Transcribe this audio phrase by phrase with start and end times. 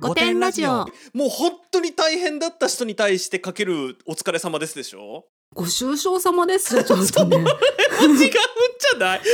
[0.00, 0.86] 五点ラジオ。
[1.12, 5.24] もう本当に大変だった人に対してかけるお疲れ様ですでしょ？
[5.54, 6.76] ご愁傷様です。
[6.76, 7.44] よ ちょっとね違う
[8.12, 9.20] んじゃない。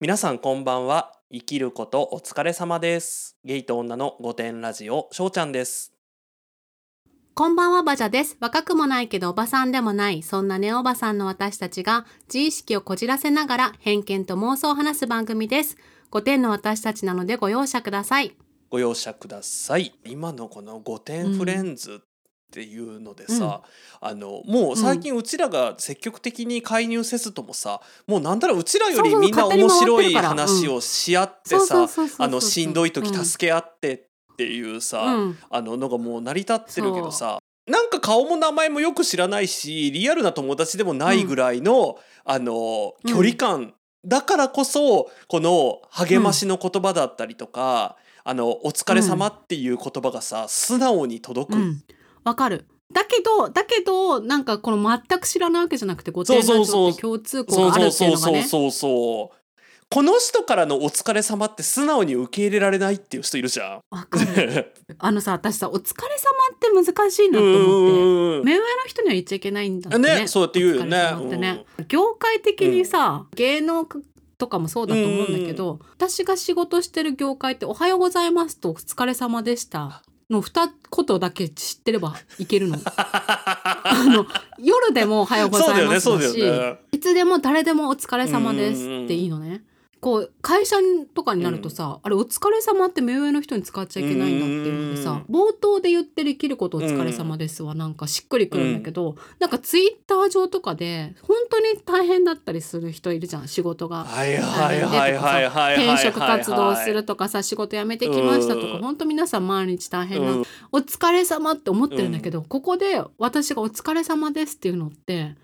[0.00, 1.12] 皆さんこんばんは。
[1.32, 3.36] 生きることお疲れ様です。
[3.44, 5.92] ゲイと女の五点ラジオしょうちゃんです。
[7.34, 8.36] こんばんはバジャです。
[8.40, 10.22] 若くもないけどおばさんでもない。
[10.24, 15.76] そんなねおばさんの私たちが自意識をこじらせながら偏見と妄想を話す番組です
[16.12, 18.36] 5点の私たちなのでご容赦ください。
[18.68, 19.94] ご容赦ください。
[20.04, 22.04] 今のこの五点フレンズっ
[22.52, 23.62] ていうのでさ、
[23.98, 31.88] あのもう最近うちらが積極的に介入せずともさ、もうなんだろううちらよりみんな面白い話をし合ってさ
[32.18, 35.38] あのしんどい時助け合ってっていうさ、うん。
[35.48, 43.10] あののがもう成り立ってるけどさなんか顔も名前もよく知らないしリアルな友達でもないぐらいの、あのうん。
[43.10, 43.72] 距離感
[44.04, 51.56] だからこそこの励ましの言葉だったりとか、あのお疲れ様っていう言葉がさ素直に届く。
[51.56, 51.82] うん。
[52.24, 52.66] わかる。
[52.92, 56.84] だけどだけどなんかこの全く知らないわけじゃなくて5点ラジそうそうそう。
[56.86, 59.41] オって共通項そうがあるそうそうそうっていうのがねそうそう
[59.92, 63.80] この人からのお疲れ様って素直に受け入れられないっていう人いるじゃん。
[63.90, 66.08] わかる あのさ私さお疲れ
[66.72, 67.62] 様って難しいなと思って。
[67.62, 70.20] うん目上の人には言っちゃいけないんだってね。
[70.20, 71.12] ねそうやって言うよね。
[71.14, 71.66] ってね。
[71.88, 73.86] 業界的にさ、芸能
[74.38, 82.78] とかもそうだと思うんだけど、私が仕事してる業界って「おはようございます」と「お疲れ様でした」の二言だけ知ってればいけるの。
[82.96, 84.26] あの
[84.58, 86.40] 夜でも「おはようございます」だだし
[86.92, 89.62] いつでも誰でも「お疲れ様です」っていいのね。
[90.02, 90.74] こう会社
[91.14, 104.02] とかになるとさ、あれ「お疲れ様って目上の人に使っちゃいけないんだっていうのでさ冒頭で言ってる「生きることお疲れ様です」はなんかしっくりくるんだけど、なんかツイッター上とかで本当に大変だったりする人いるじゃん仕事が。
[104.02, 108.82] はいはいはいはいはいはい転職活動するとかさ仕事辞めてきましたとかうん。
[108.82, 110.42] 本当皆さん毎日大変な、うん。
[110.72, 115.36] お疲れ様って思ってるんだけど、ここで私が「お疲れ様です」っていうのって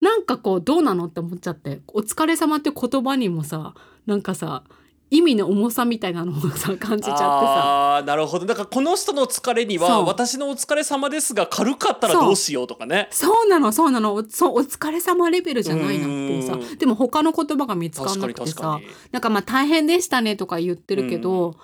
[0.00, 3.74] なんかこうどうなのって思っちゃって「お疲れ様って言葉にもさ
[4.08, 4.64] なんかさ
[5.10, 7.96] 意味の重さみたいなのをさ感じちゃってさ。
[7.96, 8.46] あーなるほど。
[8.46, 13.08] だからこの人の疲れには私のお疲れ様ですが軽かったらどうしようとかね。
[13.10, 13.48] そう。
[13.48, 14.14] なのそうなの。
[14.14, 16.54] おそうお疲れ様レベルじゃないなっていうさ。
[16.54, 16.78] うん。
[16.78, 18.80] でも他の言葉が見つから確かになくてさ
[19.12, 21.54] なんかまあ大変でしたねとか言ってるけど、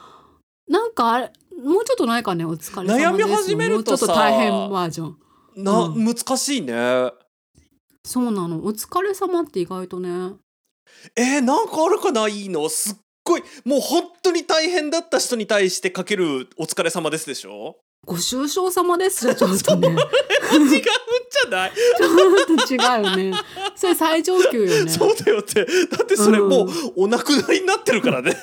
[0.68, 5.16] なんかあれもうちょっとないかねお疲れ様です悩み始めるとさもうちょっと大変バージョン。
[5.56, 6.04] な、うん。
[6.04, 7.10] 難しいね。
[8.04, 8.64] そうなの。
[8.64, 10.32] お疲れ様って意外とね
[11.16, 12.28] えー、なんかあるかな？
[12.28, 12.68] いいの？
[12.68, 13.42] すっごい。
[13.64, 17.76] もう本当に大変だった人に対してかけるお疲れ様ですでしょ？
[18.06, 19.88] ご愁傷様ですよ ちょっとね。
[19.88, 19.92] 違
[20.58, 23.32] うんじゃない、ちょっと違うよね。
[23.74, 24.90] それ最上級よね。
[24.92, 28.36] そうだよってだってそれもうお亡くなりになってるからね。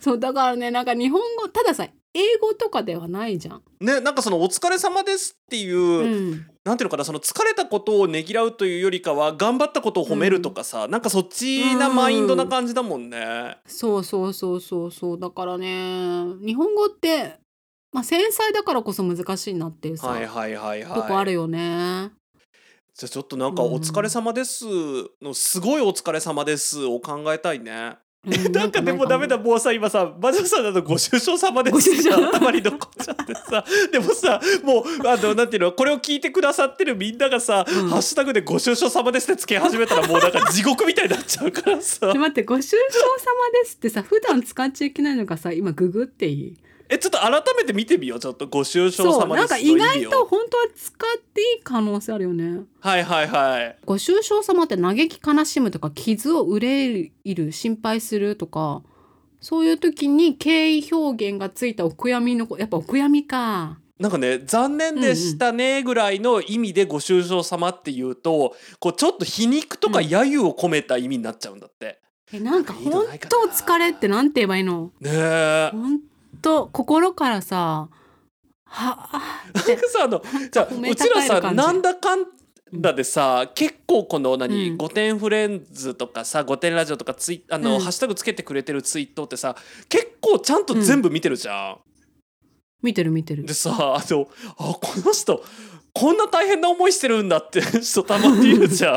[0.00, 13.58] そうだからねなんか日本語たださ英語とかではないじゃん、ねなんかその「お疲れ様です」っていう、うん、なんていうのかなその疲れたことをねぎらうというよりかは頑張ったことを褒めるとかさ、なんかそっちなマインドな感じだもんね。
[13.66, 17.38] そうそうそうそうそうだからね日本語って、
[17.92, 20.94] まあ、繊細だからこそ難しいなっていうさ、はいはいはいはい。
[20.94, 22.12] とこあるよね
[22.94, 24.64] じゃあちょっとなんか「うんお疲れ様です」
[25.20, 27.96] の「すごいお疲れ様です」を考えたいね。
[28.26, 31.90] うなんかでもダメだもうさ今さバジャさんだとご愁傷様です。
[31.90, 37.88] ってご愁傷頭に残っちゃってさでもさもうあのなんていうのこれを聞いてくださってるみんながさ「うん。
[37.88, 42.12] ハッシュタグでご愁傷様です」ってつけ始めたらもうなんか地獄みたいになっちゃうからさ。
[42.12, 42.78] で 待ってご愁傷様
[43.62, 46.54] ですってさ普段使っちゃいけないのがさ今ググっていい？
[46.88, 48.20] えちょっと改めて見てみよう。
[48.20, 52.60] ちょっとご愁傷様ですのなんか意外と本当は使っていい可能性あるよね。
[52.80, 53.78] はいはいはい。
[53.84, 58.82] ご愁傷様って嘆き悲しむとか傷を憂いる心配するとか
[59.40, 63.78] そういう時に敬意表現がついたお悔やみのこやっぱお悔やみか。
[63.98, 72.00] なんかね残念でしたねぐらいの意味でご愁傷様っていうとこうちょっと皮肉とか揶揄を込めた意味になっちゃうんだって、
[72.32, 73.48] えなんかいいの本ないかな。
[73.48, 74.90] 当疲れってなんて言えばいいの？
[75.00, 75.70] ねえ。
[75.72, 76.00] 本
[76.40, 77.88] 当心からさ
[78.66, 79.50] はあ
[79.88, 82.24] さあのじゃあうちらさなんだかん
[82.72, 84.76] だでさ、結構この何、うん。
[84.76, 87.80] 五点フレンズとかさ五点ラジオとかツイあの、うん。
[87.80, 89.54] ハッシュタグつけてくれてるツイートってさ
[89.88, 91.78] 結構ちゃんと全部見てるじゃん。
[92.82, 93.44] 見てる見てる。
[93.44, 94.28] でさあの
[94.58, 95.42] あこの人
[95.96, 98.96] こんな大変な思いしてるんだって 人たまにいるじゃ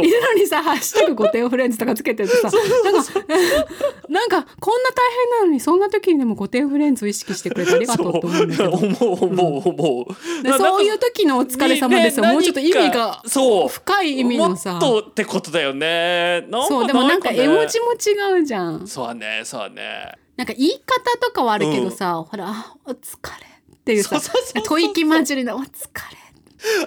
[0.00, 3.10] いるのにさ「ハッシュタグ御殿フレンズ」とかつけてるとさなんか
[4.08, 8.78] なんかこんな大変なのにそんな時にでも御殿フレンズを意識してくれてありがとうって思うんだけど。
[8.78, 8.90] そう。
[8.90, 10.42] 思う思う思う。
[10.44, 13.68] でそういう時の「お疲れ様ですよ」ねもうちょっと意味がそう。
[13.68, 14.74] 深い意味のさ。
[14.74, 16.46] もっとってことだよね。
[16.48, 17.42] なんそうでもなんかね。
[17.42, 18.86] 絵文字も違うじゃん。
[18.86, 20.12] そうねそうね。
[20.36, 22.94] なんか言い方とかはあるけどさ、ほらあ「お疲
[23.40, 23.46] れ」
[23.90, 25.66] っていうさ吐息混じりの「お疲れ」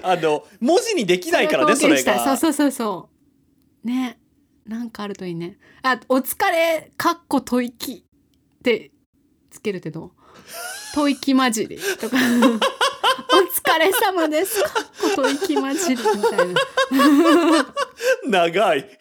[0.03, 2.23] あの文字にできないからねそれが。
[2.23, 3.09] そうそうそうそ
[3.83, 3.87] う。
[3.87, 4.19] ね。
[4.65, 5.57] なんかあるといいね。
[5.81, 8.05] あお疲れかっこ吐息
[8.59, 8.91] って
[9.49, 10.11] つけるけど
[10.93, 12.17] 吐息混じりとか。
[13.33, 14.61] お疲れ様です。
[14.61, 14.73] かっ
[15.15, 17.75] こ吐息混じりみたいな。
[18.27, 18.99] 長い。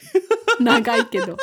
[0.59, 1.37] 長いけど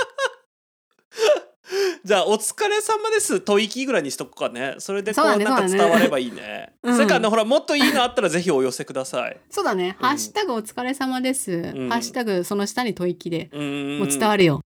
[2.03, 4.75] じゃあお疲れ様です吐息ぐらいにしとくかね。
[4.79, 6.73] それでこそうなんか伝わればいいね。
[6.83, 6.95] うん。
[6.95, 9.37] それからねほらもっといいのあったらぜひお寄せください。
[9.49, 10.07] そうだね、うん。
[10.07, 11.89] ハッシュタグお疲れ様です、ん。
[11.89, 14.61] ハッシュタグその下に吐息でもう伝わるよ、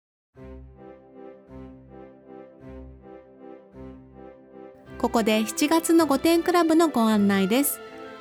[4.98, 7.80] ここで7月の5点クラブのご案内です。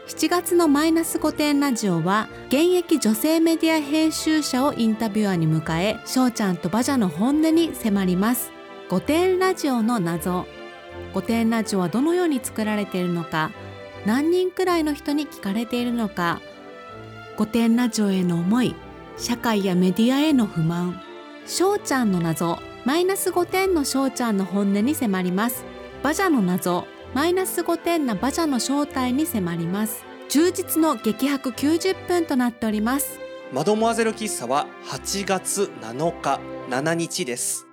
[0.08, 8.50] 7月のマイナス5点ラジオは現役女性メディア編集者をインタビュアーに迎え翔ちゃんとバジャの本音に迫ります
[8.92, 10.44] 5点ラジオの謎。
[11.14, 13.50] 5点ラジオはどのように作られているのか。
[14.04, 16.42] 何人くらいの人に聞かれているのか。
[17.38, 18.74] 5点ラジオへの思い。
[19.16, 21.00] 社会やメディアへの不満。
[21.46, 22.58] 翔ちゃんの謎。
[22.84, 25.64] マイナス5点の翔ちゃんの本音に迫ります。
[26.02, 26.86] バジャの謎。
[27.14, 30.04] マイナス5点なバジャの正体に迫ります。
[30.28, 33.18] 充実の激白90分となっております。
[33.54, 37.71] マドモアゼル喫茶は8月7日7日です。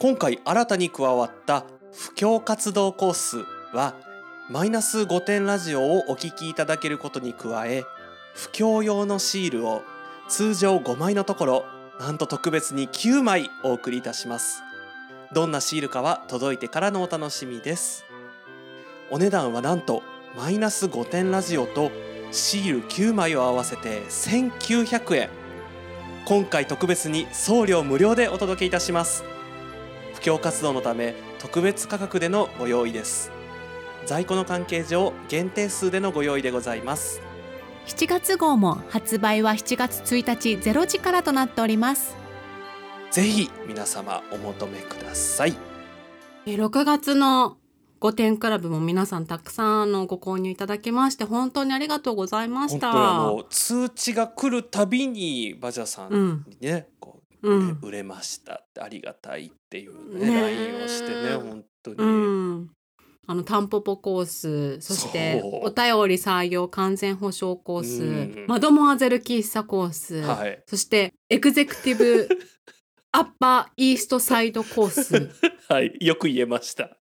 [0.00, 3.38] 今回新たに加わった布教活動コース
[3.74, 3.96] は
[4.48, 7.82] マイナス5点ラジオをお聞きいただけることに加え
[8.32, 9.82] 布教用のシールを
[10.28, 11.64] 通常5枚のところ
[11.98, 14.62] なんと特別に9枚お送りいたします。
[15.32, 18.04] どんなシールかは届いてからのお楽しみです。
[19.10, 20.04] お値段はなんと
[20.36, 21.90] マイナス5点ラジオと
[22.30, 25.28] シール9枚を合わせて1900円。
[26.24, 29.37] 今回特別に送料無料でお届けいたします。
[30.18, 33.30] 布教活動のため特別価格でのご用意です。
[34.04, 37.20] 在庫の関係上限定数でのご用意でございます。
[37.86, 42.16] 7月号も発売は7月1日0時からとなっております。
[43.12, 45.54] ぜひ皆様お求めください。
[46.46, 47.56] 6月の
[48.00, 52.90] 5点クラブも皆さんたくさんあのご購入いただきまして本当にありがとうございました。
[52.90, 57.78] 本当にあの通知が来るたびにバジャさうんんにね、こううん。
[57.82, 62.70] 売れましたってありがたいっていうね LINE をしてね本当に、うん。
[63.30, 68.46] あのタンポポコースそしてお便り採用完全保証コース、うん。
[68.48, 70.62] マドモアゼル喫茶コース、はい。
[70.66, 72.28] そしてエグゼクティブ
[73.12, 75.30] アッパーイーストサイドコース。
[75.68, 76.96] はいよく言えました。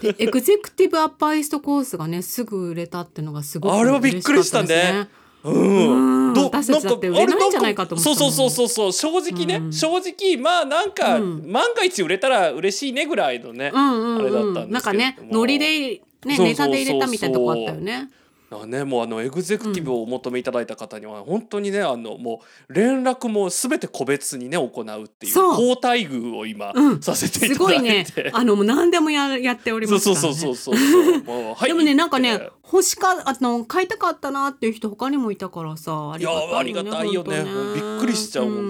[0.00, 5.08] でエグゼクティブアッパーイーストコースがねすぐ売れたっていうのがすごくあれはびっくりしたね
[5.44, 6.02] うん。
[6.02, 9.22] うん私たちだって売れないんじゃないかと思ったそうそうそうそうそう。
[9.22, 9.72] 正直ね、うん。
[9.72, 11.50] 正直まあなんか、うん。
[11.52, 18.10] 万が一売れたら嬉しいねぐらいのね、うんうんあれだったんですけれどなんかねノリでねネタで入れたみたいなとこあったよね。
[18.50, 25.76] あねもうあのエグゼクティブをお求めいただいた方には本当にねあのもう連絡もすべて個別にね行うっていうそう。
[25.76, 27.02] 高待遇を今、うん。
[27.02, 28.04] させていすただいて。
[28.14, 28.30] ごいね。
[28.32, 30.20] あのもう何でもややっておりますからね。
[30.20, 31.68] そうそうそうそうもうはい。
[31.68, 37.36] でもねなんかね欲しかあの買いたかったなっていう人他にもいたからさありがたいよねいやありがたいよね。
[37.42, 38.64] 本当びっくりしちゃう本当に。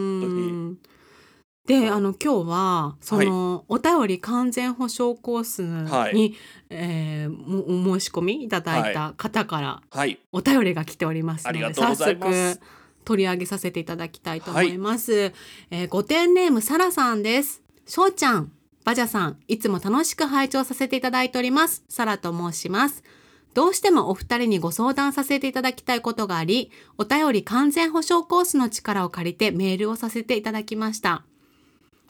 [0.53, 0.58] うん
[1.69, 6.35] であの今日はその、お便り完全保証コースに、はい。
[6.71, 10.19] えーもお申し込みいただいた方からはい。
[10.33, 12.61] お便りが来ておりますのでありがとうござい早速
[13.05, 15.33] 取り上げさせていただきたいと思います、
[15.71, 17.63] えー、ご点ネームサラさんです。
[17.87, 18.51] しょうちゃん
[18.85, 21.85] バジャさんいつも楽しく拝聴させていただいております。
[21.89, 23.05] サラと申します。
[23.53, 31.25] どうしてもお二人にご相談させていただきたいことがありお便り完全保証コースの力を借りてメールをさせていただきました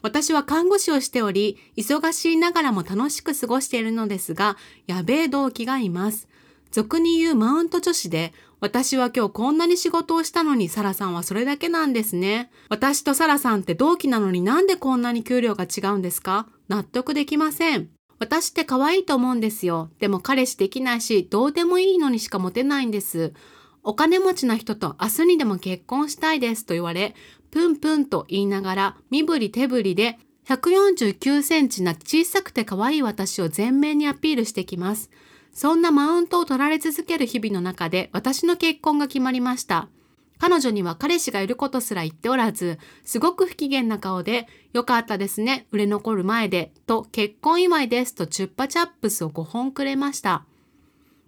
[0.03, 6.29] 私は看護師をしており、忙しいながらも楽しく過ごしているのですが、やべえ同期がいます。
[6.71, 12.51] 俗に言うマウント女子で、私は今日こんなに仕事をしたのにサラさんはそれだけなんですね。
[12.69, 16.49] 私とサラさんって同期なのになんでこんなに給料が違うんですか？
[16.69, 17.89] 納得できません。
[18.19, 19.91] 私って可愛いと思うんですよ。
[20.01, 23.33] でも彼氏できないし、どうでもいいのにしかモテないんです。
[23.85, 27.15] お金持ちな人と明日にでも結婚したいですと言われ、
[27.51, 35.11] プンプンと言いながら身振り手振りで149センチな小さくて可愛い私を前面にアピールしてきます。
[35.53, 39.89] そんなマウントを取られ続ける日々の中で私の結婚が決まりました。
[40.39, 50.47] 彼女には彼氏がいることすら言っておらず、すごく不機嫌な顔で、よかったですね、売れ残る前で、と結婚祝いですとチュッパチャップスを5本くれました。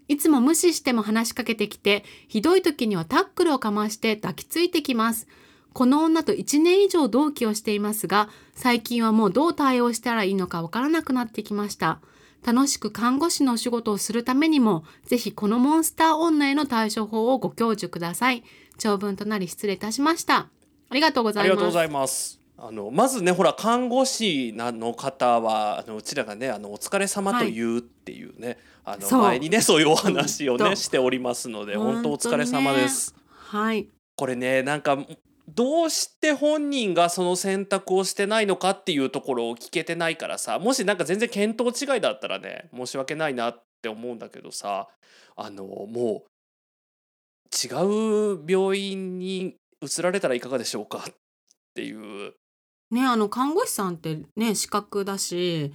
[0.06, 5.26] いつも無視しても話しかけてきて、ひどい時にはタックルをかまして抱きついてきます。
[5.72, 12.00] この女と1年以上同期をしていますが、最近はもうどう対応したらいいのかわからなくなってきました。
[12.44, 18.42] 楽しく看護師のお仕事をするためにも、ぜひこのモンスター女への対処法をご教授ください。
[18.78, 20.48] 長文となり失礼いたしました。
[20.88, 21.50] ありがとうございます。
[21.50, 22.40] ありがとうございます。
[22.62, 33.14] あのまずねほら看護師なの方はあのうちらがねあのお疲れ様と言うっていうね、あのそう前にねそういうお話をねしておりますので本当お疲れ様です。
[33.30, 33.88] はい。
[34.16, 34.98] これねなんか
[35.54, 44.88] どうして本人がその選択をしてないのかっていうところを聞けてないからさもしなんか全然見当違いだったらね申し訳ないなって思うんだけどさ
[45.36, 46.30] あのもう
[47.52, 51.14] 違う病院に移られたらいかがでしょうかっ
[51.74, 52.34] ていう
[52.90, 55.72] ねあの看護師さんってね資格だし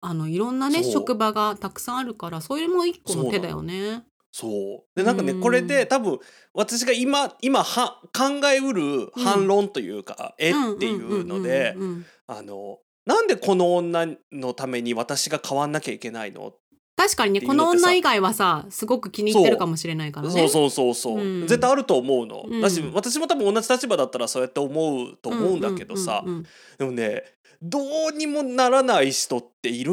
[0.00, 4.02] あのいろんなね職場がたくさんあるからそれも一個の手だよね。
[4.32, 4.96] そう。
[4.96, 6.18] でなんかねうんこれで多分
[6.54, 16.54] 私が今今は考えうる反論というか、えっていうのでうんうんうんうんあのなんでこの女のために私が変わんなきゃいけないの？
[16.96, 20.32] 確かにねこの女以外はさすごく気に入ってるかもしれないからね。
[20.32, 20.48] そう。
[20.48, 21.46] そうそうそう、うん。
[21.46, 22.60] 絶対あると思うの、うん。
[22.60, 26.46] だし私も多分同じ立場だったらそうやって思うと思うんだけどさ、うんうん。
[26.78, 27.24] でもね
[27.62, 29.92] どうにもならない人っている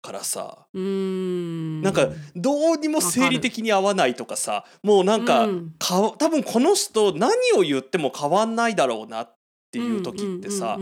[0.00, 0.66] からさ。
[0.72, 1.82] うん。
[1.82, 5.74] なんかどうにも生理的に合わないとかさもうなんか,、うん。
[5.78, 9.36] か多分この人何を言っても変わんないだろうなっ
[9.70, 10.78] ていう時ってさ、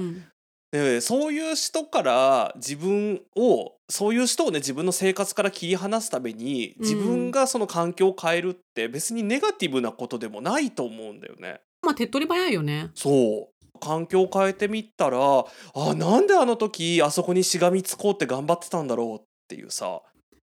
[0.71, 11.61] でそういう人から自分をそういう人をね自分の生活から切り離すために自分がその環境を変えるって別にネガティブなことでもないと思うんだよね。
[11.83, 12.91] まあ手っ取り早いよね。
[12.95, 13.52] そう
[13.83, 20.01] 環境を変えてみたらあなんであの時あそこにしがみつこうって頑張ってたんだろうっていうさ。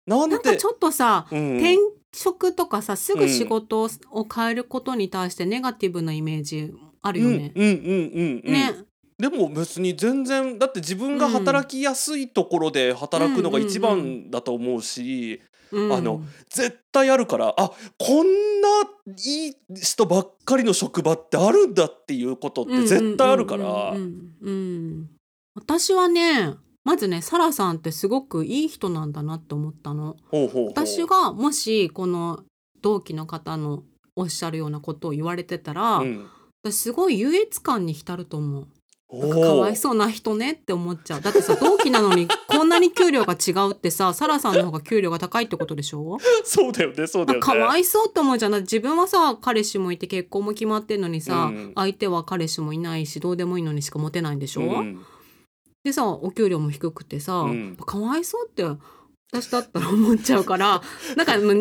[0.06, 1.78] なんでなんかちょっとさ、うん転
[2.14, 7.54] 職とかさすぐ仕事を変えることに対してネガティブなイメージあるよね。
[7.56, 8.54] うんうんうんうんうん。
[8.54, 8.74] ね。
[9.18, 15.94] でも別に全然だって自分が働きやすいところで働くのが一番だと思うし、うん。
[15.94, 18.70] あの絶対あるからあこんな
[19.18, 23.94] いい人ばっかりの職場ってあるんだっていうことって絶対あるから。
[25.54, 30.16] 私はねまずねサラさんってすごくいい人なんだなって思ったの。
[30.30, 30.70] ほうほうほう。
[30.70, 32.44] 私がもしこの
[32.82, 33.84] 同期の方の
[34.16, 36.28] おっしゃるようなことを言われてたら、うん。
[36.64, 38.68] 私すごい優越感に浸ると思う。
[39.14, 41.22] おなんかかわいーそうな人ねって思っちゃう。
[41.22, 46.18] だってさ同期なのにこんなに給料が違うってさサラさんの方が給料が高いってことでしょ？
[46.46, 47.46] そうだよねそうだよね。
[47.46, 51.72] かわいそうって思うじゃんだって自分はさ彼氏もいて結婚も決まってんのにさ、うん。
[51.76, 55.02] 相手は彼氏もいないしどうでもいいのにしかモテないんでしょ、うん。
[55.84, 57.76] でさお給料も低くてさ、うん。
[57.76, 58.64] かわいそうって
[59.34, 60.82] 私だったら思っちゃうから
[61.18, 61.54] なんかもう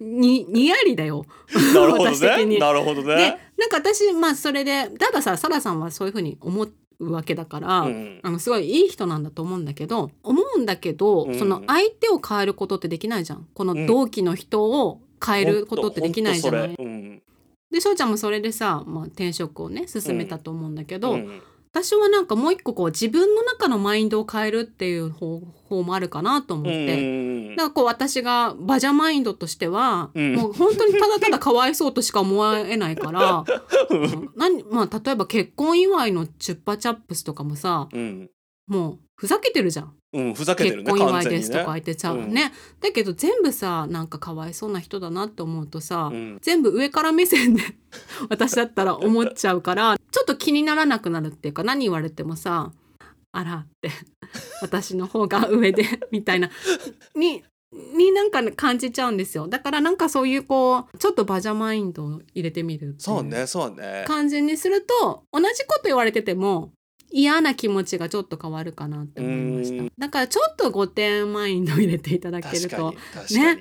[0.00, 1.26] ににやりだよ。
[1.74, 2.58] なるほどね。
[2.58, 8.20] なるほどでねなんか私まあそれでたださサラさんはそういうふうに思うわけだから、うん。
[8.22, 11.38] あのすごいいい人なんだと思うんだけど思うんだけど、うん。
[11.38, 13.46] その相手を変えることってできないじゃん。
[13.54, 16.74] この同期の人を変えることってできないじゃない。
[16.78, 17.22] うん。
[17.70, 21.42] で翔ちゃんもそれでさ、まあ、転職をね進めたと思うんだけど、うん
[21.74, 26.98] 私はなんかもう一個こう自分の中のマインドを変えるっていう方法もあるかなと思って。
[26.98, 30.34] うんなんかこう私がバジャマインドとしては、うん。
[30.34, 33.44] もう本当にただただかわいそうとしか思えないから、
[33.90, 34.30] うん。
[34.36, 38.30] 何まあ例えば結婚祝いのチュッパチャップスとかもさうん。
[38.66, 42.32] もうふざけてるじゃん、うんふざけてるね結婚祝いですとか言ってちゃううん。
[42.32, 46.38] ね、だけど全部さなんかかわいそうな人だなって思うとさ、うん。
[46.40, 47.62] 全部上から目線で
[48.30, 52.72] 私だったら思っちゃうからちょっと気にならなくなるっていうか何言われてもさ
[53.32, 53.90] あらって
[54.62, 56.50] 私の方が上で みたいな。
[57.16, 57.42] に
[57.96, 59.48] になんかね感じちゃうんですよ。
[59.48, 63.70] だからなんかそういうこうちょっとバジャマインドを入れてみるそうねそう。
[63.74, 66.70] ね感じにすると同じこと言われてても
[67.16, 69.82] 嫌な気持ちがちょっと変わるかなって思いました。
[69.84, 69.92] うん。
[69.96, 73.60] だからちょっと5点マインド入れていただけると確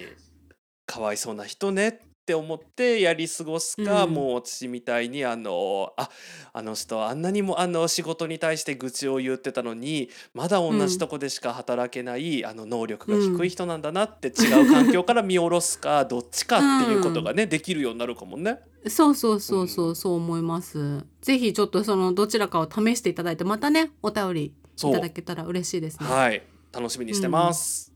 [0.87, 1.93] かわいそうな人ねっ
[2.25, 4.13] て思ってやり過ごすか、うん。
[4.15, 6.09] もう私みたいにあのあ
[6.51, 18.61] あの人あんなにもあの仕事に対して愚痴を言ってたのにまだ同じとこでしか働けない、あの能力が低い人なんだなって違う環境から見下ろすかどっちかっていうことがね、できるようになるかもね。
[18.87, 21.05] そうそうそうそうそう思います。
[21.21, 26.07] ぜひちょっとそのどちらかを試していただいてまたねお便りいただけたら嬉しいですね。
[26.07, 27.93] はい楽しみにしてます。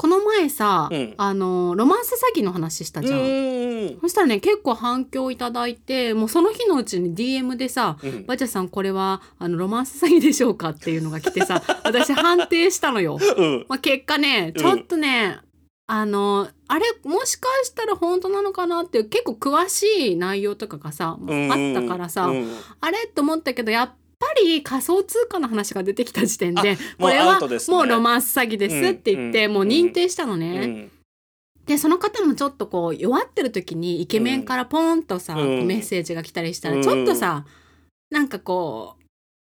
[0.00, 3.20] この前さ、うんあのロマンス詐欺の話したじゃん。
[3.20, 13.18] うんそしたらね結構反響いただいてもうその日のうちに DM でさうんバチャさんこれはあのロマンス詐欺でしょうかっていうのが来てさ 私判定したのよ。
[13.36, 15.38] うんまあ、結果ねうんちょっとね、
[15.90, 22.46] あのあれもしかしたら本当なのかなっていう結構詳しい内容とかがさ、うんあったからさ、うん。
[22.80, 30.60] あれと思ったけどやっぱり仮想通貨の話が出てきた時点でこれはもうロマンス詐欺ですって言って、うんもう認定したのね。
[30.60, 30.90] うん
[31.64, 35.66] でその方もちょっとこう弱ってる時にイケメンからポンとさ、うん。
[35.66, 37.44] メッセージが来たりしたうんらちょっとさ、
[38.10, 38.97] なんかこう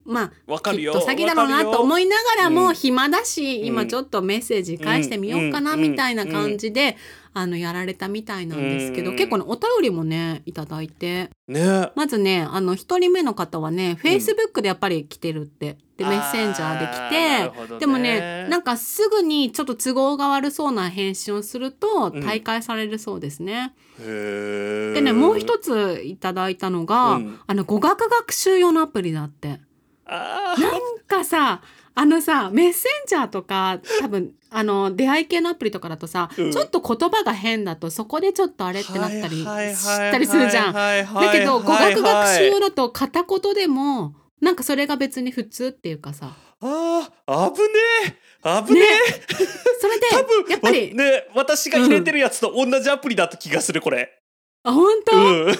[0.06, 2.76] まあわかるよきっと詐欺だろうなと思いいながらもうん。
[2.76, 3.66] 暇だし、うん。
[3.66, 6.98] 今ちょっとメッセージ返してみようかなうんみたいな感じで、
[7.34, 9.18] あのやられたみたいなんですけど、うん。
[9.18, 11.30] 結構ねお便りもねいただいて。
[11.48, 11.90] ね。
[11.96, 17.80] まずねあの1人目の方はねフェイスブックでやっぱり来てるってでメッセンジャーで来て。
[17.80, 22.24] でもねなんかすぐにちょっと都合が悪そうな返信をするとうん。
[22.24, 23.74] 退会されるそうですね。
[24.00, 24.94] へー。
[24.94, 27.40] でねもう一ついただいたのが、うん。
[27.48, 29.60] あの語学学習用のアプリだって。
[30.06, 31.62] あなんかさ
[31.96, 36.52] あのさメッセンジャーとか多分あの出会い系のアプリとかだとさ、うん。
[36.52, 40.74] ちょっと言葉が変だとそこでちょっとあれってなったりはいしたりするじゃん。
[40.74, 42.26] だけど語はい学はい。
[42.26, 46.34] 学習用だと片言でもなんかそれが別に普通っていうかさ。
[46.62, 47.68] あー危ね
[48.08, 48.24] え。
[48.66, 49.46] 危ねえ、
[49.80, 54.22] それで多分やっぱり、わね私が入れてるやつと同じアプリだった気がするこれ
[54.64, 55.46] あ本当、うん。
[55.48, 55.60] でさ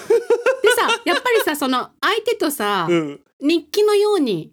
[1.04, 3.20] やっぱりさ その相手とさ、うん。
[3.40, 4.52] 日記のように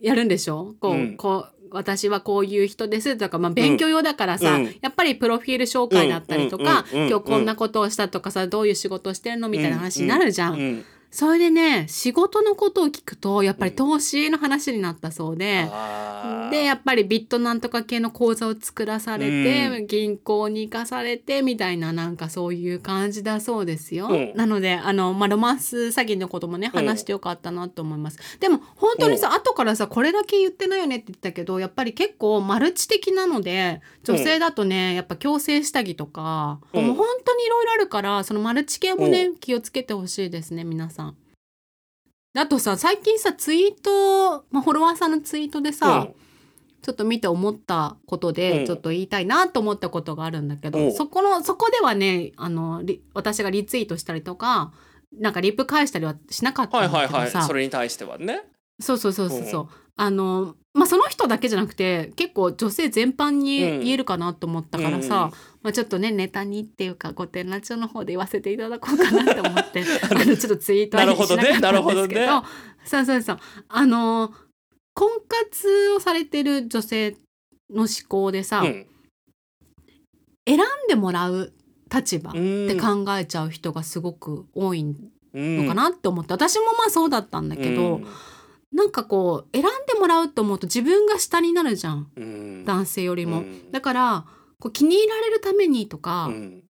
[0.00, 0.74] やるんでしょ？
[0.80, 1.16] こう、うん。
[1.16, 4.76] こう私はこういう人ですとか、まあ、勉強用だからさ、うん。
[4.80, 9.48] やっぱりプロフィール紹介だったりとか、今日こんなことをしたとかさどういう仕事をしてるの？
[9.48, 10.84] みたいな話になるじゃん。
[11.14, 15.68] うんそれでね仕事のことを聞くとやっぱり投資の話になったそうで。
[15.70, 24.08] あーでやっぱりビットなんとか系の口座を作らされて、う銀行に行かされてみたいななんかそういう感じだそうですよ。
[24.08, 28.18] うんなのであの、まあ、ロマンス詐欺のこともねうん話してよかったなと思います。
[28.40, 41.03] でも本当にさ後からさこれだけ言ってないよねって言ったけどやっぱり結構マルチ的なので女性だとね、やっぱ強制下着とか、うんもう本当にいろいろあるからそのマルチ系もね、う気をつけてほしいですね皆さん。
[42.36, 46.08] あとさ最近さツイート、まあ、フォロワーさんのツイートでさ、
[46.82, 48.34] ちょっと見て思ったことうん。
[48.34, 50.92] でちょっと言いたいなと思ったことがあるんだけど、うん。
[50.92, 54.72] そこのそこではねあのリ私がリツイートしたりとか
[55.18, 58.42] なんかリプ返したりはしなかったはいんだけどさ、はいはいそれに対してはね。
[58.80, 63.80] そうそうそうそうそう、うんあのまあその人だけじゃなくて結構女性全般にうん。
[63.80, 65.30] 言えるかなと思ったからさ、
[65.62, 72.28] まあ、ちょっとねネタにっていうか御殿ラジオの方で言わせていただこうかなと思って あのちょっとツイートはしなかったんですけどなるほどね。
[72.84, 73.38] そうそうそう。
[73.68, 74.32] あの
[74.94, 77.12] 婚活をされてる女性
[77.70, 78.86] の思考でさ、うん。
[80.46, 81.52] 選んでもらう
[81.92, 82.68] 立場っうん。
[82.68, 84.94] て考えちゃう人がすごく多いの
[85.34, 88.00] のかなって思って、私もまあそうだったんだけど、
[88.74, 92.10] なんかこう選んでもらうと思うと自分が下になるじゃん。
[92.16, 92.64] うん。
[92.64, 93.38] 男性よりも。
[93.38, 93.70] うん。
[93.70, 94.24] だから
[94.58, 96.64] こう気に入られるためにとか、うん。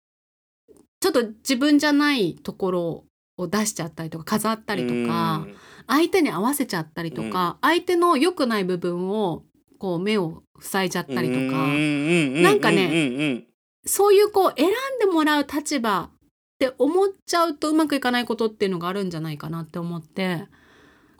[0.99, 3.03] ちょっと自分じゃないところ
[3.37, 5.47] を出しちゃったりとか飾ったりとか、
[5.87, 9.43] 相手に合わせちゃったりとか、相手の良くない部分を
[9.79, 13.47] こう目を塞いじゃったりとか、なんかねね
[13.85, 16.17] そういうこう選んでもらう立場っ
[16.57, 20.47] て思っちゃうとうまくいかないことっていうのがあるんじゃないかなって思って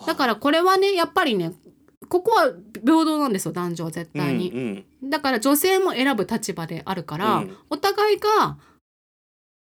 [0.05, 1.53] だからこれはねやっぱりね
[2.09, 4.51] ここは平等なんですよ男女は絶対に。
[4.51, 7.57] にだから女性も選ぶ立場であるから、うん。
[7.69, 8.57] お互いが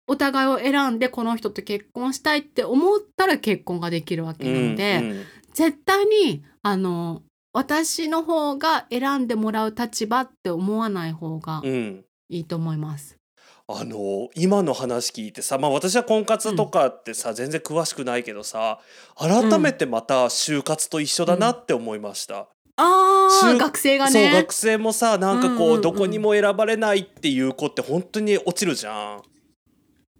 [0.06, 12.04] お互いを選んでこの人と結婚したいって思ったら結婚ができるわけなので、絶対にあの私の方が選んでもらう立場って思わない方がうん。
[12.28, 13.19] いいと思います。
[13.72, 18.80] あの今の話聞いてさ、まあ、私は婚活とかってさ、全然詳しくないけどさ
[19.16, 22.48] 改めてまた就活と一緒だなって思いました。
[22.76, 25.82] あー就学生がそうね学生もさなんかこう,、うんうんうん。
[25.82, 29.22] どこにも選ばれないっていう子って本当に落ちるじゃん。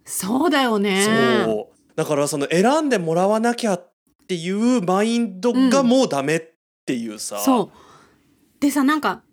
[0.05, 1.43] そうだよね。
[1.45, 1.95] そう。
[1.95, 3.93] だからその選んでもらわなきゃっ
[4.27, 6.41] ていうマインドがもうダメっ
[6.85, 8.61] ていうさ、そう。
[8.61, 9.23] でさなんか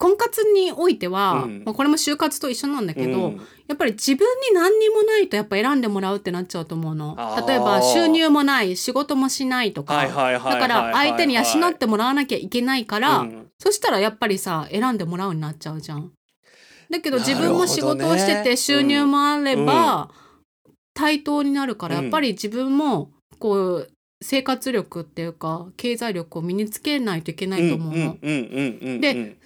[0.00, 1.62] 婚活においては、うん。
[1.62, 3.36] まあ、これも就活と一緒なんだけど、うん。
[3.68, 7.18] やっぱり自分に何にもないとやっぱ選んでもらうってなっちゃうと思うの。
[7.46, 13.46] 例えば収入もない仕事もしないとか、だから相手に養ってもらわなきゃいけないから、うん。
[13.58, 16.10] そしたらやっぱりさ選んでもらうになっちゃうじゃん。
[16.88, 20.10] だけど自分も仕事をしてて収入もあれば、
[20.94, 22.02] 対等になるからうん。
[22.04, 23.90] やっぱり自分もこう
[24.22, 28.18] 生活力っていうか経済力を身につけないといけないと思うの。
[29.00, 29.36] で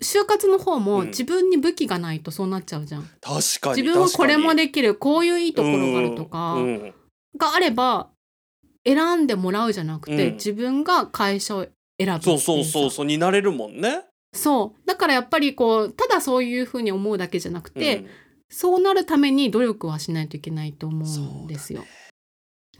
[0.00, 1.06] 就活の方もうん。
[1.08, 3.02] 自分に武器がないとそうなっちゃうじゃん。
[3.20, 6.56] 確かに自分はこれもでできるこういういいところがあるとか、
[7.38, 8.08] があれば
[8.84, 10.34] 選んでもらうじゃなくて、うん。
[10.34, 11.66] 自分が会社を
[11.98, 14.04] 選ぶそうそうそうさそうになれるもんね。
[14.32, 14.86] そう。
[14.86, 18.06] だからやっぱりこうただそういうふうに思うだけじゃなくて、うん。
[18.48, 21.84] そうなるために努力はしないといけないと思うんですよ。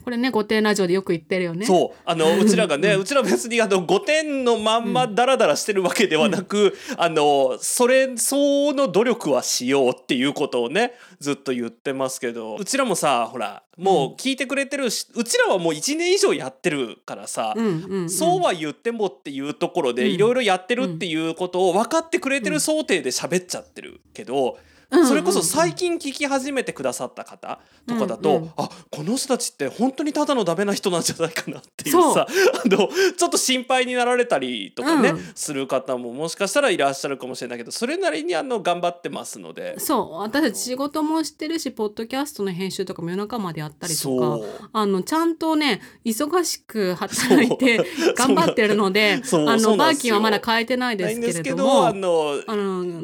[0.05, 1.67] これね御殿ラジオでよく言ってるよね。
[1.67, 1.99] そう。
[2.05, 12.57] あのうちらがね、ううんちら別にあの5点のまんまダラダラしてるわけではなく、あのそれ相応の努力はしようっていうことをねずっと言ってますけど。
[12.57, 20.11] うちらもさほらもう聞いてくれてるしうちらはもう1年以上やってるからさ、うんうんうん、そうは言ってもっていうところでうん。
[20.13, 28.51] いろいろやってるっていうことを分かってくれてる想定で喋っちゃってるけど、うんそれこそ最近聞き始めてくださった方とかだと、うんうん。
[28.57, 32.27] あこの人たちって本当にただのダメな人なんじゃないかなっていうさ
[32.64, 35.33] あのちょっと心配になられたりとかね、うん。
[35.35, 39.79] する方ももしかしたらいらっしゃるかもしれないけどそれなりにあの頑張ってますので。
[39.79, 40.12] そう。
[40.20, 47.85] 私たち仕事もしてるしポッドキャストの編集とかも夜中までやったりとかあのちゃんとね忙しく働いて
[48.16, 52.40] 頑張ってるので あのバーキンはまだ変えてないですけれどもあの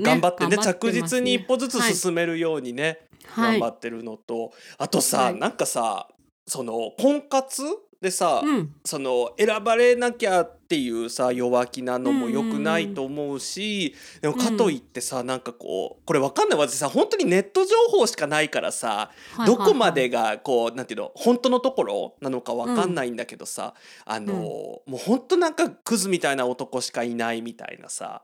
[0.01, 3.61] 頑張ってね着実に一歩ずつはい進めるようにね、はい。
[3.61, 5.38] 頑張ってるのとあとさ、はい。
[5.38, 6.09] なんかさ
[6.47, 7.62] その婚活
[8.03, 8.75] でさ、うん。
[8.85, 16.59] その選ばれなきゃっていうさ弱気なのも良くないと思うし、でもかといってさ、なんかこうこれわかんない。
[16.59, 24.40] 私さ本当にネット情報しかないからさ、はいどこまはいでがこうなんていうの本当のところなのかわかんないんだけどさ、あの、うん。
[24.40, 28.23] もう本当なんかクズみたいな男しかいないみたいなさ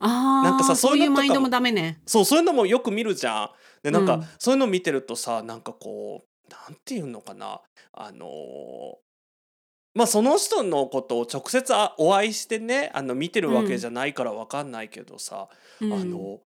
[0.00, 2.00] なんかさそそういうマインドもダメね。
[2.06, 3.50] そうそういうのもよく見るじゃん。
[3.82, 4.26] でなんか、うん。
[4.38, 7.60] そういうの見てるとさなんかこうなんていうのかな。
[7.92, 8.28] あのー
[9.94, 15.48] まあその人のことを直接あお会いしてねあの見てるわけじゃないからわかんないけどさ、
[15.82, 15.92] うん。
[15.92, 16.40] あの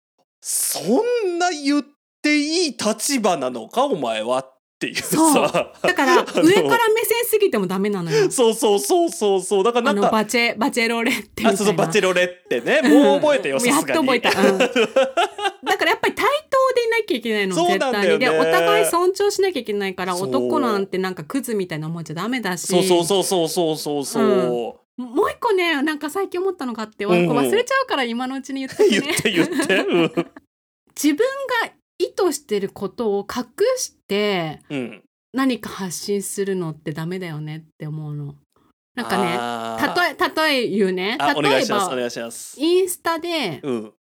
[0.40, 0.81] そ
[1.26, 1.85] んな言っ
[2.22, 3.87] ていい立場なのか？
[3.87, 8.31] お前はっていうそうさだから 上から目線すぎてもダメなのよ。
[8.31, 11.47] そうそうそうそうそうだからなんかバチェバチェロレッテ。
[11.47, 13.66] あそうそうバチェロレってねもう覚えてようん。
[13.66, 14.31] やっと覚えた。
[14.31, 14.59] うん
[15.64, 17.92] だからやっぱり対等でいなきゃいけないのそう絶対に。
[17.92, 22.66] なんだよねでお互い尊重しなきゃいけないから男なんてなんかクズみたいな思っちゃダメだし。
[22.66, 25.03] そうそうそうそうそうそうそう。
[25.03, 29.77] もう一個ねなんか最近思ったのがあって、うんうん忘れちゃうから今のうちに言って 言ねって言って。
[29.77, 30.27] うん
[30.95, 31.27] 自分
[31.64, 33.45] が意図してることを隠
[33.77, 35.03] してうん。
[35.35, 38.35] 何か発信するのってダメだよねって思うの。
[38.95, 42.61] なんかね例え例え言うねあお願例えいしますおば願いします。
[42.61, 43.93] インスタで、うん。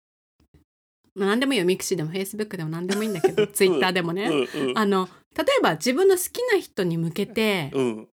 [1.15, 8.07] まあ、何でもいいよミクシーでもフェイスブックでも何でもいいんだけど ツイッターでもね、うんうんあの例えば自分の好きな人に向けて、うん。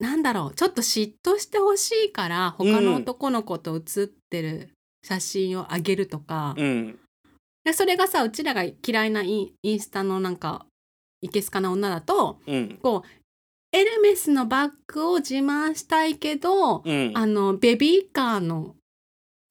[0.00, 4.70] なんだろうちょっと嫉妬してほしいから他の男の子と写ってる
[5.04, 6.98] 写真をあげるとか、うん。
[7.68, 10.64] でそれがさうちらが嫌いなインインスタのなんか
[11.20, 12.78] いけすかな女だとうん。
[12.82, 17.12] こうエルメスのバッグを自慢したいけど、うん。
[17.14, 18.76] あのベビーカーの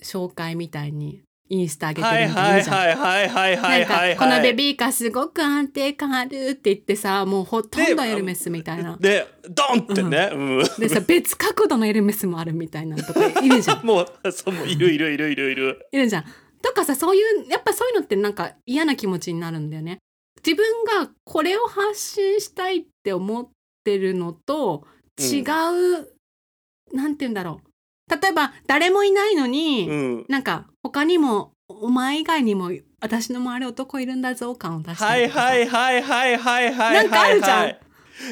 [0.03, 2.77] 紹介みたいにインスタ上げてはいるのいじゃん。
[2.77, 4.17] はいいはいはいはい。
[4.17, 8.97] このベビーカーすごく安定感あるって言ってさもうほとんどエルメスみたいな。
[8.97, 10.31] でドンってね。
[10.33, 10.63] うん。
[10.79, 13.81] でさ別角度のエルメスもあるみたいなのとかいるじゃん。
[13.85, 15.87] もうそういるいるいるいるいる。
[15.91, 16.25] いるじゃん。
[16.61, 19.99] とかさそういうやっぱそういうのってなんか嫌な気持ちになるんだよね。
[20.45, 23.47] 自分がこれを発信したいって思っ
[23.83, 24.85] てるのと
[25.19, 25.45] 違う、
[26.93, 27.67] なんて言うんだろう
[28.21, 30.25] 例えば誰もいないのに、うん。
[30.29, 37.79] なんか他にもお前以外にも私の周り男いるんだぞ感を出したはいりとかさはいはいはいはいはいなんかあるじゃんはい。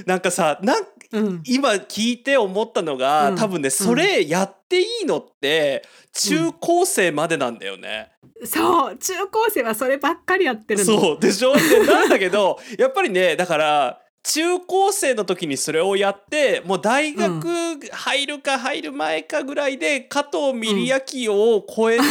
[0.05, 0.85] なんかさなん
[1.19, 3.35] うん、今聞いて思ったのが、うん。
[3.35, 8.11] 多分ねそれやっていいのって中高生までなんだよね。
[8.43, 10.85] そう中高生はそればっかりやってるの。
[10.85, 11.53] そうでしょ？
[11.55, 22.03] でなんだけど やっぱりねだから中高生の時にそれをやってもう大学入るか入る前かぐらいで加藤ミリア期を超えて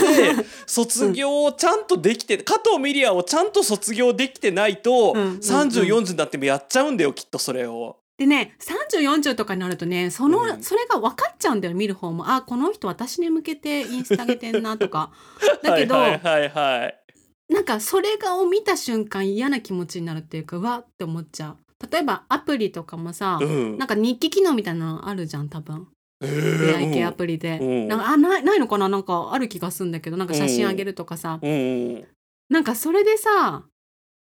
[0.64, 5.20] 卒業をちゃんとできて加藤ミリアをちゃんと卒業できてないとうん。
[5.20, 5.26] うん。
[5.26, 5.38] うん。
[5.40, 7.96] 3040になってもやっちゃうんだよきっとそれを。
[8.16, 10.62] でね3040とかになるとねその、うん。
[10.62, 12.30] それが分かっちゃうんだよ見る方も。
[12.30, 15.10] あこの人私に向けてインスタ上げてんなとか。
[15.62, 16.80] だけど、はいはいはい。
[16.80, 17.00] はい。
[17.48, 21.58] なんかそれがを見た瞬間嫌な気持ちになるっていうかうわって思っちゃう。
[21.90, 23.78] 例えばアプリとかもさ、うん。
[23.78, 25.88] なんか日記機能みたいなのあるじゃん多分。
[26.22, 27.88] え出会い系アププリで、うん。
[27.88, 28.88] なんかあないないのかな？
[28.88, 31.48] なんかある気がするんだけどなんか写真あげるとかさ、リ。
[31.48, 31.52] う
[31.98, 32.06] ん。
[32.48, 33.64] なんかそれでさ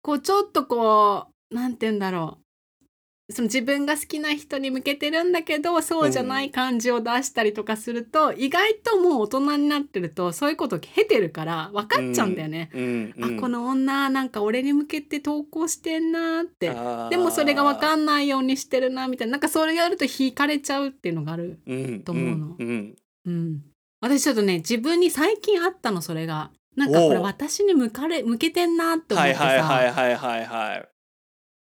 [0.02, 2.40] こうちょっとこうなんて言うんだろ
[3.32, 12.70] その自分が好きな人に向けてるんだけどそうじゃない感じを出したりとかすると、意外ともう大人になってるとそういうことを経てるから分かっちゃうんだよね。
[12.74, 13.14] うん。
[13.18, 13.38] うん。
[13.38, 16.70] あこの女なんか俺に向けて投稿してんなって。
[17.10, 19.32] でもそれが分かんないようにしてるなみたいな。
[19.32, 21.60] なんかそれやると引かれちゃうっていうのがある。
[21.66, 22.02] うん。
[22.02, 22.56] と思うの。
[22.60, 22.68] うん。
[22.68, 22.96] うん。
[23.26, 23.62] うん、
[24.02, 26.52] 私ちょっとね自分に最近あったのそれが。
[26.76, 30.90] なんかこれ私に向かれ向けてんなって思ってさ、はいはいはいはいはいはい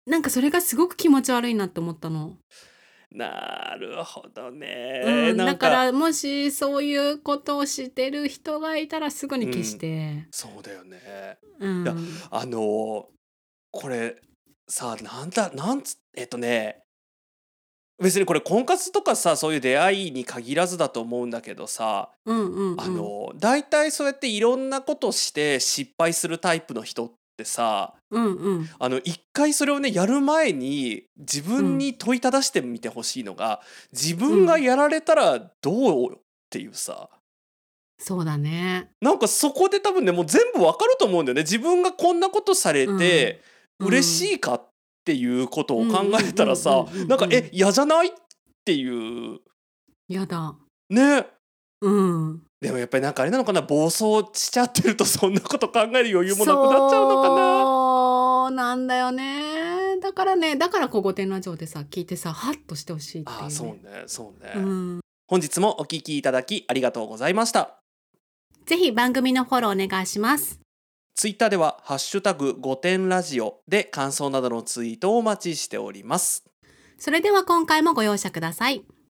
[0.10, 2.38] なんかそれがすごく気持ち悪いなって思ったの。
[3.12, 10.28] なるほどね、うん、だからもしそういうことをしてる人がいたらすぐに消して。
[10.30, 11.96] そうだよねうんいや
[12.30, 13.04] あのー
[13.72, 14.16] これ
[14.68, 16.82] さなんだなんつえっとね
[18.02, 28.70] 別にこれ婚活とかさそういう出会いに限らずだと思うんだけどさ、うんうんうん、あの大体そうやっていろんなことして失敗するタイプの人ってさうんうん。
[28.80, 36.18] あの一回それをねやる前に自分に問いただしてみてほしいのが、自分がやられたらどうっ
[36.50, 37.10] ていうさ。
[38.00, 38.92] そうだね。
[39.02, 41.42] なんかそこで多分ねもう全部わかると思うんだよね。
[41.42, 43.42] 自分がこんなことされて
[43.80, 43.88] うん。
[43.88, 44.70] 嬉しいかっ
[45.06, 48.12] ていうことを考えたらさうんうんうんうんうんなんかえ嫌じゃないっ
[48.66, 49.40] ていう。
[50.08, 50.56] やだ。
[50.90, 51.28] ね。
[51.82, 52.42] うん。
[52.62, 57.69] でもやっぱりなんかあれなのかな暴走しちゃってるとそんなこと考える余裕もなくなっちゃうのかな
[58.50, 60.00] そうなんだよね。
[60.02, 63.44] だからね、だからこう御殿ラジオでさ、聞いてさ、ハッとしてほしいっていう、ね。
[63.44, 65.00] あーそうねそうね、うん。
[65.28, 67.80] 本日もお聞きいただきありがとうございました
[68.66, 70.60] ぜひ番組のフォローお願いします。
[71.14, 76.46] ツイッターではハッシュタグ5点ラジオで感想などのツイートをお待ちしております
[76.98, 78.86] それでは今回もご容赦ください。